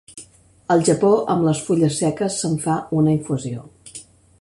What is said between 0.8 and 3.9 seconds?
Japó amb les fulles seques se'n fa una infusió.